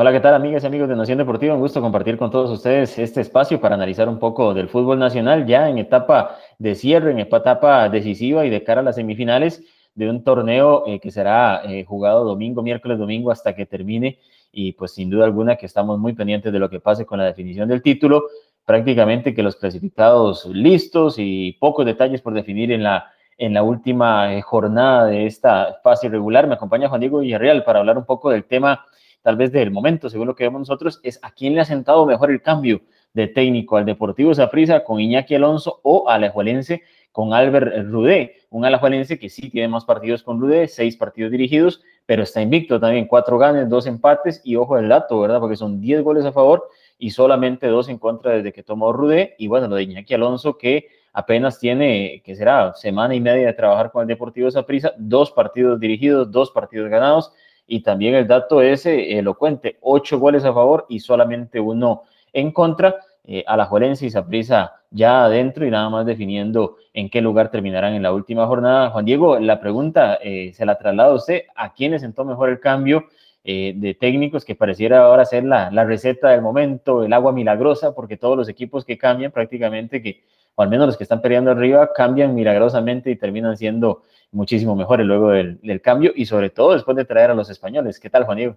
[0.00, 1.54] Hola, ¿qué tal amigas y amigos de Nación Deportiva?
[1.54, 5.44] Un gusto compartir con todos ustedes este espacio para analizar un poco del fútbol nacional
[5.44, 9.60] ya en etapa de cierre, en etapa decisiva y de cara a las semifinales
[9.96, 14.20] de un torneo eh, que será eh, jugado domingo, miércoles, domingo hasta que termine
[14.52, 17.24] y pues sin duda alguna que estamos muy pendientes de lo que pase con la
[17.24, 18.22] definición del título,
[18.64, 24.32] prácticamente que los clasificados listos y pocos detalles por definir en la en la última
[24.32, 26.46] eh, jornada de esta fase regular.
[26.46, 28.84] Me acompaña Juan Diego Villarreal para hablar un poco del tema
[29.22, 32.06] tal vez del momento, según lo que vemos nosotros, es a quién le ha sentado
[32.06, 32.80] mejor el cambio
[33.12, 36.82] de técnico, al Deportivo Zaprisa con Iñaki Alonso o al Alajuelense
[37.12, 41.82] con Albert Rudé, un Alajuelense que sí tiene más partidos con Rudé, seis partidos dirigidos,
[42.06, 45.40] pero está invicto también, cuatro ganes, dos empates y ojo el dato, ¿verdad?
[45.40, 49.34] Porque son diez goles a favor y solamente dos en contra desde que tomó Rudé.
[49.38, 53.52] Y bueno, lo de Iñaki Alonso que apenas tiene, que será semana y media de
[53.52, 57.32] trabajar con el Deportivo Zaprisa, dos partidos dirigidos, dos partidos ganados
[57.68, 62.96] y también el dato es elocuente, ocho goles a favor y solamente uno en contra.
[63.30, 67.50] Eh, a la Juelense y Saprisa ya adentro y nada más definiendo en qué lugar
[67.50, 68.88] terminarán en la última jornada.
[68.88, 72.58] Juan Diego, la pregunta eh, se la traslado a usted, ¿a quién sentó mejor el
[72.58, 73.04] cambio
[73.44, 77.94] eh, de técnicos que pareciera ahora ser la, la, receta del momento, el agua milagrosa,
[77.94, 80.22] porque todos los equipos que cambian prácticamente, que,
[80.62, 85.30] al menos los que están peleando arriba, cambian milagrosamente y terminan siendo muchísimo mejores luego
[85.30, 87.98] del, cambio y sobre todo después de traer a los españoles.
[87.98, 88.56] ¿Qué tal, Juan Diego?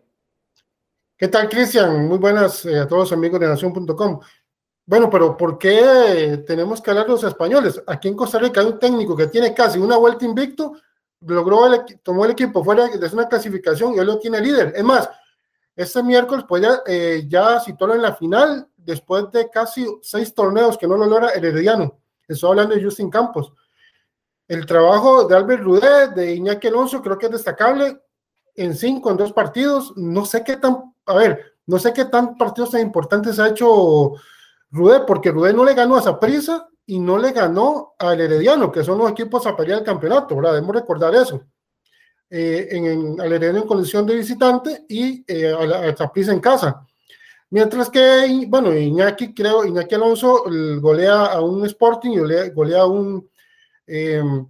[1.17, 2.07] ¿Qué tal, Cristian?
[2.07, 4.19] Muy buenas a todos amigos de Nación.com.
[4.85, 7.81] Bueno, pero ¿por qué tenemos que hablar de los españoles?
[7.85, 10.73] Aquí en Costa Rica hay un técnico que tiene casi una vuelta invicto,
[11.21, 14.73] logró el, tomó el equipo fuera de una clasificación y él lo tiene líder.
[14.75, 15.09] Es más,
[15.75, 20.87] este miércoles pues ya, eh, ya en la final después de casi seis torneos que
[20.87, 21.99] no lo logra Herediano.
[22.27, 23.53] Estoy hablando de Justin Campos.
[24.47, 27.99] El trabajo de Albert Rudé, de Iñaki Alonso, creo que es destacable
[28.55, 29.93] en cinco, en dos partidos.
[29.95, 34.13] No sé qué tan, a ver, no sé qué tan partidos tan importantes ha hecho
[34.71, 38.83] Rudé, porque Rudé no le ganó a Zaprisa y no le ganó al Herediano, que
[38.83, 40.53] son los equipos a pelear el campeonato, ¿verdad?
[40.53, 41.41] Debemos recordar eso.
[42.29, 46.85] Eh, en, al Herediano en condición de visitante y eh, a, Zaprisa en casa.
[47.51, 50.45] Mientras que, bueno, Iñaki, creo, Iñaki Alonso
[50.79, 53.29] golea a un Sporting y golea, a un,
[53.85, 54.47] em,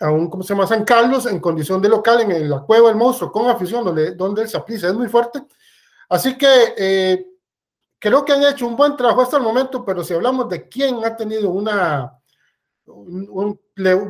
[0.00, 0.66] a un, ¿cómo se llama?
[0.66, 4.42] San Carlos en condición de local en, la Cueva del Monstruo, con afición, donde, donde
[4.42, 5.44] el Zaprisa es muy fuerte.
[6.10, 7.26] Así que eh,
[7.98, 11.02] creo que han hecho un buen trabajo hasta el momento, pero si hablamos de quién
[11.06, 12.12] ha tenido una,
[12.84, 13.58] un,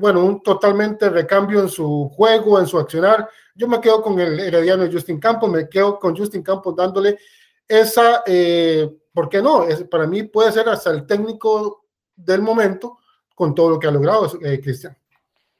[0.00, 4.40] bueno, un totalmente recambio en su juego, en su accionar, yo me quedo con el
[4.40, 7.18] herediano Justin Campos, me quedo con Justin Campos dándole
[7.68, 9.64] esa, eh, ¿por qué no?
[9.64, 11.84] Es, para mí puede ser hasta el técnico
[12.14, 12.98] del momento
[13.34, 14.96] con todo lo que ha logrado eh, Cristian.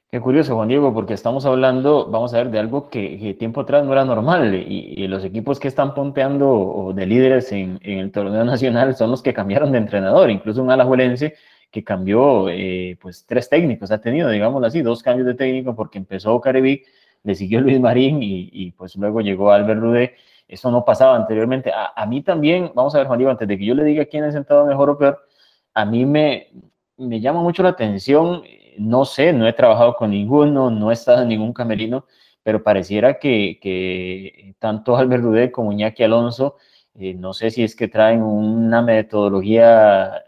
[0.09, 3.85] Qué curioso, Juan Diego, porque estamos hablando, vamos a ver, de algo que, tiempo atrás
[3.85, 8.95] no era normal y, los equipos que están ponteando de líderes en, el torneo nacional
[8.95, 11.35] son los que cambiaron de entrenador, incluso un alajuelense
[11.69, 15.97] que cambió eh, pues tres técnicos, ha tenido, digámoslo así, dos cambios de técnico porque
[15.97, 16.87] empezó Carevic,
[17.23, 20.15] le siguió Luis Marín y, pues luego llegó Albert Rudé,
[20.47, 21.71] eso no pasaba anteriormente.
[21.73, 24.23] A, mí también, vamos a ver Juan Diego, antes de que yo le diga quién
[24.23, 25.19] ha sentado mejor o peor,
[25.73, 26.49] a mí me,
[26.97, 28.43] me llama mucho la atención
[28.77, 32.05] no sé, no he trabajado con ninguno, no he estado en ningún camerino,
[32.43, 36.57] pero pareciera que, tanto Albert Rudé como Iñaki Alonso,
[36.95, 40.23] eh, no sé si es que traen una metodología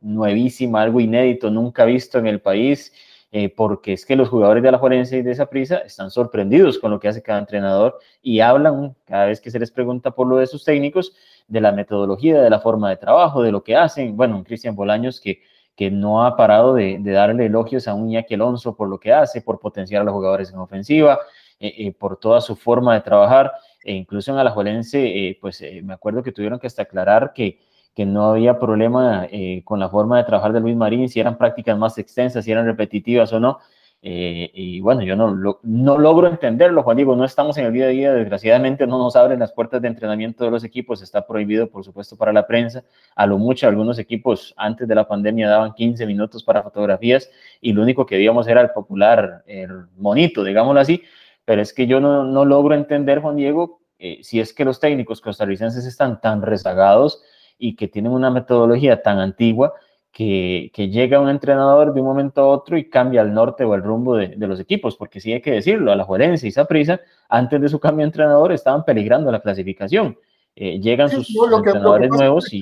[0.00, 2.92] nuevísima, algo inédito, nunca visto en el país,
[3.36, 6.78] eh, porque es que los jugadores de la Juarense y de esa prisa están sorprendidos
[6.78, 10.28] con lo que hace cada entrenador y hablan cada vez que se les pregunta por
[10.28, 11.16] lo de sus técnicos,
[11.48, 14.16] de la metodología, de la forma de trabajo, de lo que hacen.
[14.16, 15.42] Bueno, Cristian Bolaños que
[15.74, 19.40] que no ha parado de, darle elogios a un Iñaki Alonso por lo que hace,
[19.40, 21.18] por potenciar a los jugadores en ofensiva,
[21.58, 23.50] eh, eh, por toda su forma de trabajar,
[23.82, 27.58] e incluso en Alajuelense, pues me acuerdo que tuvieron que hasta aclarar que,
[27.94, 29.26] que no había problema
[29.64, 32.66] con la forma de trabajar de Luis Marín, si eran prácticas más extensas, si eran
[32.66, 33.58] repetitivas o no,
[34.06, 37.86] eh, y bueno, yo no, no logro entenderlo, Juan Diego, no estamos en el día
[37.86, 41.70] a día, desgraciadamente no nos abren las puertas de entrenamiento de los equipos, está prohibido,
[41.70, 42.84] por supuesto, para la prensa.
[43.16, 47.30] A lo mucho, algunos equipos antes de la pandemia daban 15 minutos para fotografías
[47.62, 51.02] y lo único que veíamos era el popular, el monito, digámoslo así,
[51.46, 54.80] pero es que yo no, no logro entender, Juan Diego, eh, si es que los
[54.80, 57.22] técnicos costarricenses están tan rezagados
[57.58, 59.74] y que tienen una metodología tan antigua
[60.14, 63.82] que, llega un entrenador de un momento a otro y cambia el norte o el
[63.82, 67.60] rumbo de, los equipos, porque sí hay que decirlo, a la Juerense y Saprisa, antes
[67.60, 70.16] de su cambio de entrenador, estaban peligrando la clasificación.
[70.54, 72.60] Eh, llegan sus entrenadores nuevos y...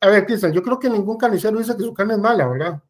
[0.00, 2.82] a ver, Cristian, yo creo que ningún carnicero dice que su carne es mala, ¿verdad?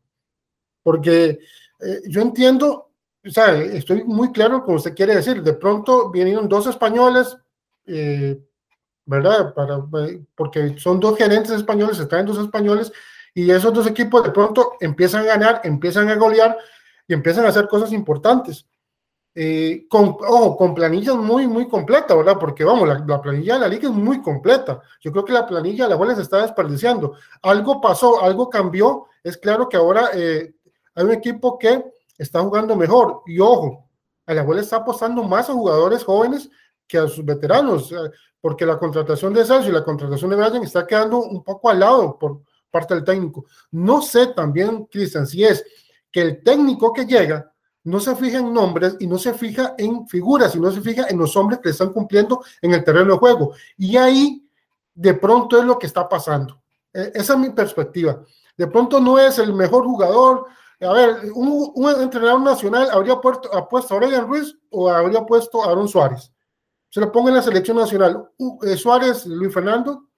[0.84, 1.40] Porque
[1.80, 2.90] eh, yo entiendo,
[3.26, 7.36] o sea, estoy muy claro como usted quiere decir, de pronto vinieron dos españoles,
[7.86, 8.38] eh,
[9.06, 9.54] ¿verdad?
[9.54, 9.82] Para,
[10.34, 12.92] porque son dos gerentes españoles, están dos españoles,
[13.32, 16.56] y esos dos equipos de pronto empiezan a ganar, empiezan a golear
[17.06, 18.66] y empiezan a hacer cosas importantes.
[19.38, 22.38] Eh, con, ojo, con planillas muy, muy completa, ¿verdad?
[22.40, 24.80] Porque vamos, la, planilla de la liga es muy completa.
[25.02, 27.16] Yo creo que la planilla de la buena se está desperdiciando.
[27.42, 29.08] Algo pasó, algo cambió.
[29.22, 30.54] Es claro que ahora eh,
[30.94, 31.84] hay un equipo que
[32.16, 33.22] está jugando mejor.
[33.26, 33.86] Y ojo,
[34.24, 36.48] a la abuela está apostando más a jugadores jóvenes
[36.86, 37.92] que a sus veteranos,
[38.40, 41.80] porque la contratación de Sergio y la contratación de Brian está quedando un poco al
[41.80, 43.46] lado por parte del técnico.
[43.72, 45.64] No sé también, Cristian, si es
[46.10, 47.50] que el técnico que llega
[47.84, 51.06] no se fija en nombres y no se fija en figuras, y no se fija
[51.08, 53.54] en los hombres que están cumpliendo en el terreno de juego.
[53.76, 54.48] Y ahí
[54.92, 56.60] de pronto es lo que está pasando.
[56.92, 58.20] E, esa es mi perspectiva.
[58.56, 60.46] De pronto no es el mejor jugador.
[60.80, 65.70] A ver, un, entrenador nacional habría puesto, puesto a Aurelian Ruiz o habría puesto a
[65.70, 66.32] Aaron Suárez.
[66.88, 68.28] Se lo pongo en la selección nacional.
[68.62, 70.08] Eh, Suárez, Luis Fernando,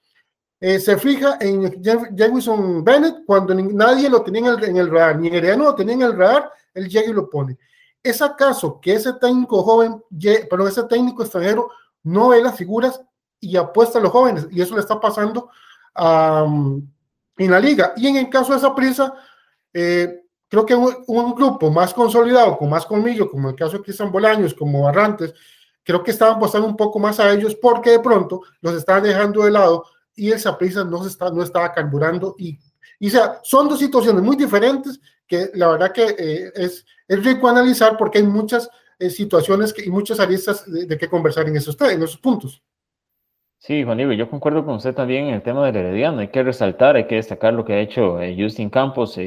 [0.60, 5.64] eh, se fija en Jefferson Bennett cuando nadie lo tenía en el, radar, ni Herediano
[5.64, 7.56] lo tenía en el radar, él llega y lo pone.
[8.02, 10.02] ¿Es acaso que ese técnico joven,
[10.50, 11.70] pero ese técnico extranjero
[12.02, 13.00] no ve las figuras
[13.40, 14.48] y apuesta a los jóvenes?
[14.50, 15.50] Y eso le está pasando
[15.94, 17.92] en la liga.
[17.96, 19.14] Y en el caso de esa prisa,
[19.72, 24.10] eh, creo que un, grupo más consolidado, con más colmillo, como el caso de Cristian
[24.10, 25.34] Bolaños, como Barrantes,
[25.88, 29.44] creo que estaban apostando un poco más a ellos porque de pronto los estaban dejando
[29.44, 32.34] de lado y el Saprissa no, está, no estaba carburando.
[32.36, 32.58] Y,
[32.98, 37.48] y sea, son dos situaciones muy diferentes que la verdad que eh, es, es rico
[37.48, 38.68] analizar porque hay muchas
[38.98, 42.62] eh, situaciones que, y muchas aristas de, qué conversar en esos, en esos puntos.
[43.56, 46.18] Sí, Juan Diego, yo concuerdo con usted también en el tema del Herediano.
[46.18, 49.18] Hay que resaltar, hay que destacar lo que ha hecho eh, Justin Campos,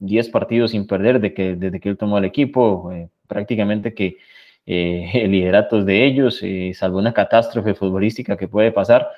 [0.00, 2.92] 10 partidos sin perder de que, desde que él tomó el equipo,
[3.26, 4.18] prácticamente que
[4.66, 6.42] el liderato es de ellos,
[6.74, 9.08] salvo una catástrofe futbolística que puede pasar,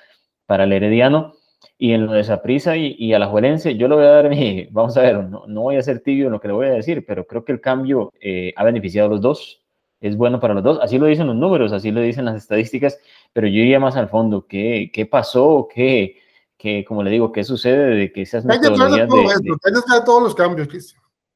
[0.46, 1.35] para el Herediano.
[1.79, 4.29] Y en lo de Saprisa y, y a la Juelense, yo le voy a dar
[4.31, 6.67] mi, vamos a ver, no, no, voy a ser tibio en lo que le voy
[6.67, 9.62] a decir, pero creo que el cambio eh, ha beneficiado a los dos,
[10.00, 12.99] es bueno para los dos, así lo dicen los números, así lo dicen las estadísticas,
[13.32, 15.67] pero yo iría más al fondo, ¿qué, qué pasó?
[15.73, 16.19] ¿Qué,
[16.58, 20.05] qué, como le digo, qué sucede de que esas metodologías de, de...
[20.05, 20.69] todos los cambios,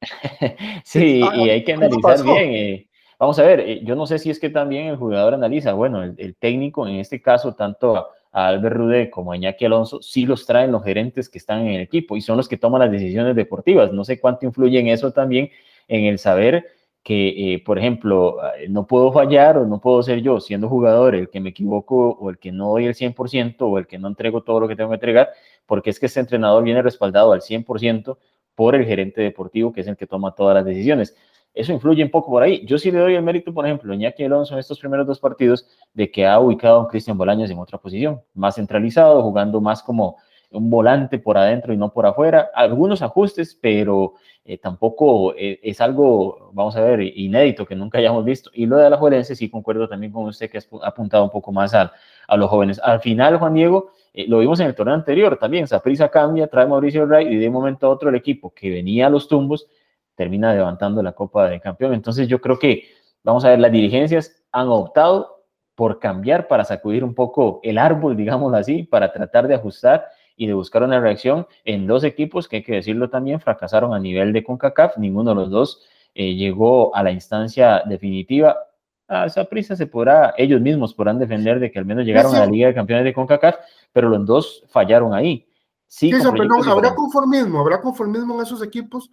[0.85, 2.53] sí, y hay que analizar bien.
[2.53, 2.88] Eh,
[3.19, 6.03] vamos a ver, eh, yo no sé si es que también el jugador analiza, bueno,
[6.03, 10.45] el, técnico en este caso, tanto a Albert Rudé como a Iñaki Alonso, sí los
[10.45, 13.35] traen los gerentes que están en el equipo y son los que toman las decisiones
[13.35, 13.91] deportivas.
[13.91, 15.49] No sé cuánto influye en eso también,
[15.87, 16.65] en el saber
[17.03, 21.15] que, eh, por ejemplo, eh, no puedo fallar o no puedo ser yo, siendo jugador,
[21.15, 24.07] el que me equivoco o el que no doy el 100% o el que no
[24.07, 25.29] entrego todo lo que tengo que entregar,
[25.65, 28.17] porque es que este entrenador viene respaldado al 100%
[28.55, 31.15] por el gerente deportivo, que es el que toma todas las decisiones
[31.53, 32.65] eso influye un poco por ahí.
[32.65, 35.67] Yo sí le doy el mérito, por ejemplo, Iñaki Alonso en estos primeros dos partidos,
[35.93, 40.17] de que ha ubicado a Cristian Bolaños en otra posición, más centralizado, jugando más como
[40.51, 42.49] un volante por adentro y no por afuera.
[42.55, 44.13] Algunos ajustes, pero
[44.45, 48.49] eh, tampoco eh, es algo, vamos a ver, inédito que nunca hayamos visto.
[48.53, 51.51] Y lo de la Juelense, sí concuerdo también con usted que ha apuntado un poco
[51.51, 51.91] más a,
[52.27, 52.79] a los jóvenes.
[52.83, 56.65] Al final, Juan Diego, eh, lo vimos en el torneo anterior también, Saprisa cambia, trae
[56.65, 59.67] Mauricio Ray y de un momento a otro el equipo que venía a los tumbos
[60.19, 61.93] termina levantando la Copa de Campeón.
[61.93, 62.89] Entonces yo creo que,
[63.23, 65.45] vamos a ver, las dirigencias han optado
[65.75, 70.45] por cambiar para sacudir un poco el árbol, digámoslo así, para tratar de ajustar y
[70.45, 74.33] de buscar una reacción en dos equipos que hay que decirlo también, fracasaron a nivel
[74.33, 78.57] de CONCACAF, ninguno de los dos eh, llegó a la instancia definitiva.
[79.07, 82.39] A esa prisa se podrá, ellos mismos podrán defender de que al menos llegaron a
[82.39, 83.55] la Liga de Campeones de CONCACAF,
[83.93, 85.47] pero los dos fallaron ahí.
[85.87, 89.09] Sí, pero habrá conformismo, habrá conformismo en esos equipos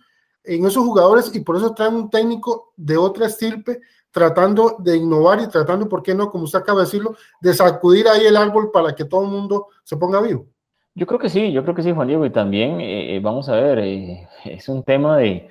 [0.47, 5.41] en esos jugadores y por eso traen un técnico de otra estirpe tratando de innovar
[5.43, 6.31] y tratando, ¿por qué no?
[6.31, 9.67] Como usted acaba de decirlo, de sacudir ahí el árbol para que todo el mundo
[9.85, 10.47] se ponga vivo.
[10.95, 13.51] Yo creo que sí, yo creo que sí, Juan Diego, y también eh, eh, vamos
[13.51, 15.51] a ver, eh, es un tema de,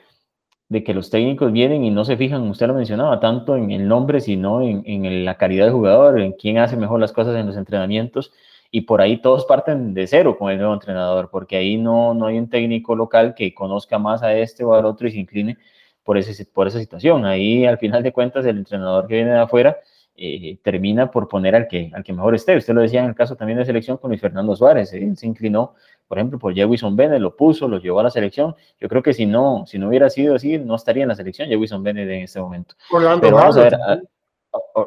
[0.70, 3.88] de, que los técnicos vienen y no se fijan, usted lo mencionaba, tanto en el
[3.88, 7.46] nombre, sino en, en la calidad del jugador, en quién hace mejor las cosas en
[7.46, 8.34] los entrenamientos
[8.72, 12.28] y por ahí todos parten de cero con el nuevo entrenador, porque ahí no, no
[12.28, 15.58] hay un técnico local que conozca más a este o al otro y se incline
[16.04, 17.26] por, ese, por esa situación.
[17.26, 19.78] Ahí al final de cuentas el entrenador que viene de afuera
[20.18, 22.56] eh, termina por poner al que, al que mejor esté.
[22.56, 25.28] Usted lo decía en el caso también de selección con Luis Fernando Suárez, él se
[25.28, 25.74] inclinó,
[26.08, 28.56] por ejemplo, por Jewison Bennett, lo puso, lo llevó a la selección.
[28.80, 31.50] Yo creo que si no, si no hubiera sido así, no estaría en la selección
[31.50, 32.76] Jewison Bennett en este momento.
[33.20, 33.78] Pero vamos a ver,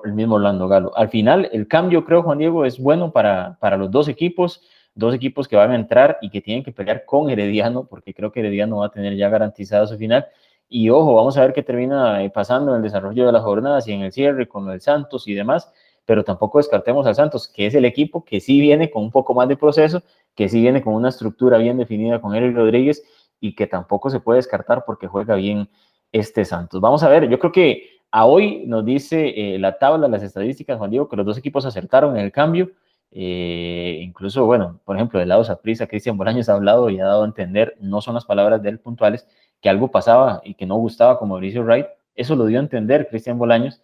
[0.04, 0.96] el mismo Orlando Galo.
[0.96, 4.62] Al final, el cambio, creo, Juan Diego, es bueno para, para los dos equipos,
[4.94, 8.32] dos equipos que van a entrar y que tienen que pelear con Herediano, porque creo
[8.32, 10.26] que Herediano va a tener ya garantizado su final.
[10.68, 13.88] Y ojo, vamos a ver qué termina eh, pasando en el desarrollo de las jornadas
[13.88, 15.72] y en el cierre con el Santos y demás,
[16.04, 19.34] pero tampoco descartemos al Santos, que es el equipo que sí viene con un poco
[19.34, 20.02] más de proceso,
[20.34, 23.02] que sí viene con una estructura bien definida con Eric Rodríguez
[23.40, 25.68] y que tampoco se puede descartar porque juega bien
[26.12, 26.80] este Santos.
[26.80, 30.78] Vamos a ver, yo creo que a hoy nos dice eh, la tabla, las estadísticas,
[30.78, 32.70] Juan Diego, que los dos equipos acertaron en el cambio.
[33.10, 37.22] Eh, incluso, bueno, por ejemplo, del lado Saprisa, Cristian Bolaños ha hablado y ha dado
[37.22, 39.26] a entender, no son las palabras de él puntuales,
[39.60, 41.86] que algo pasaba y que no gustaba con Mauricio Wright.
[42.14, 43.80] Eso lo dio a entender Cristian Bolaños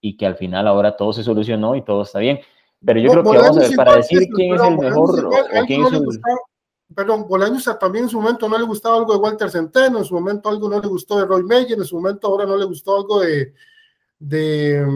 [0.00, 2.40] y que al final ahora todo se solucionó y todo está bien.
[2.84, 5.84] Pero yo creo que vamos a ver, para decir quién es el mejor o quién
[5.84, 6.02] es el...
[6.94, 10.14] Perdón, Bolaños también en su momento no le gustaba algo de Walter Centeno, en su
[10.14, 12.96] momento algo no le gustó de Roy Meyer, en su momento ahora no le gustó
[12.96, 13.54] algo de,
[14.18, 14.86] de,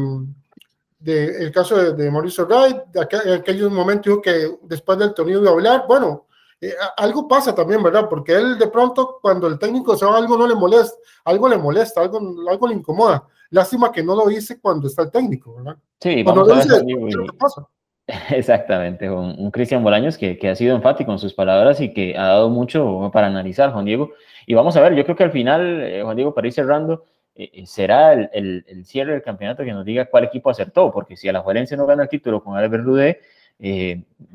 [0.99, 4.99] de el caso de, de Mauricio Wright, de aquel, en aquel momento dijo que después
[4.99, 6.27] del torneo iba a hablar, bueno,
[6.61, 8.09] eh, algo pasa también, ¿verdad?
[8.09, 11.57] Porque él de pronto cuando el técnico se va algo no le molesta, algo le
[11.57, 12.19] molesta, algo,
[12.49, 13.27] algo le incomoda.
[13.51, 15.79] Lástima que no lo dice cuando está el técnico, ¿verdad?
[16.01, 17.67] Sí, vamos a ver, ¿qué pasa?
[18.31, 22.17] Exactamente, un, un Cristian Bolaños que, que, ha sido enfático en sus palabras y que
[22.17, 24.13] ha dado mucho para analizar, Juan Diego.
[24.47, 27.05] Y vamos a ver, yo creo que al final, eh, Juan Diego, para ir cerrando,
[27.35, 31.17] eh, eh será el, el, cierre del campeonato que nos diga cuál equipo acertó, porque
[31.17, 33.21] si la Juelense no gana el título con Albert Rudé,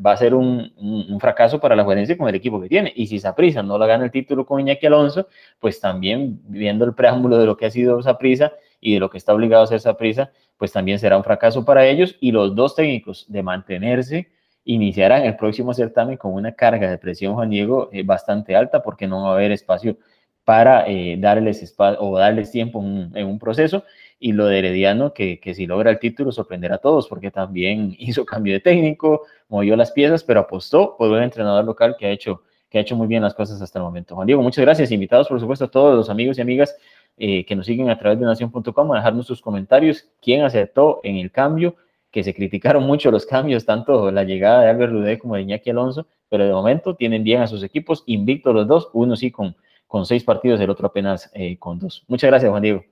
[0.05, 2.93] va a ser un, un, un, fracaso para la Juelense con el equipo que tiene.
[2.95, 5.27] Y si Saprisa no la gana el título con Iñaki Alonso,
[5.59, 8.53] pues también viendo el preámbulo de lo que ha sido Saprisa
[8.83, 11.85] y de lo que está obligado a hacer Saprisa, pues también será un fracaso para
[11.87, 14.29] ellos y los dos técnicos de mantenerse
[14.65, 19.07] iniciarán el próximo certamen con una carga de presión, Juan Diego, eh, bastante alta porque
[19.07, 19.97] no va a haber espacio
[20.43, 23.85] para eh, darles espacio o darles tiempo en, en, un proceso
[24.19, 27.95] y lo de Herediano que, que si logra el título sorprenderá a todos porque también
[27.99, 32.11] hizo cambio de técnico, movió las piezas, pero apostó por un entrenador local que ha
[32.11, 34.15] hecho que ha hecho muy bien las cosas hasta el momento.
[34.15, 34.89] Juan Diego, muchas gracias.
[34.89, 36.75] Invitados, por supuesto, a todos los amigos y amigas
[37.17, 41.17] eh, que nos siguen a través de nación.com a dejarnos sus comentarios, quién aceptó en
[41.17, 41.75] el cambio,
[42.11, 45.71] que se criticaron mucho los cambios, tanto la llegada de Albert Rudé como de Iñaki
[45.71, 49.55] Alonso, pero de momento tienen bien a sus equipos, invictos los dos, uno sí con,
[49.87, 52.03] con seis partidos, el otro apenas eh, con dos.
[52.07, 52.83] Muchas gracias, Juan Diego.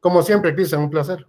[0.00, 1.26] Como siempre, Cristian, un placer.